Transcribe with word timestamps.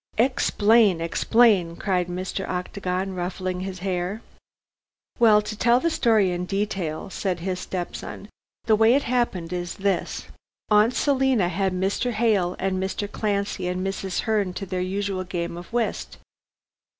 "Explain! 0.17 0.99
explain," 0.99 1.75
cried 1.75 2.07
Mr. 2.07 2.49
Octagon, 2.49 3.13
ruffling 3.13 3.59
his 3.59 3.77
hair. 3.85 4.23
"Well, 5.19 5.43
to 5.43 5.55
tell 5.55 5.79
the 5.79 5.91
story 5.91 6.31
in 6.31 6.45
detail," 6.47 7.11
said 7.11 7.41
his 7.41 7.59
step 7.59 7.95
son, 7.95 8.27
"the 8.63 8.75
way 8.75 8.95
it 8.95 9.03
happened 9.03 9.53
is 9.53 9.75
this. 9.75 10.25
Aunt 10.71 10.95
Selina 10.95 11.49
had 11.49 11.71
Mr. 11.73 12.13
Hale 12.13 12.55
and 12.57 12.81
Mr. 12.81 13.11
Clancy 13.11 13.67
and 13.67 13.85
Mrs. 13.85 14.21
Herne 14.21 14.53
to 14.53 14.65
their 14.65 14.81
usual 14.81 15.23
game 15.23 15.55
of 15.55 15.71
whist. 15.71 16.17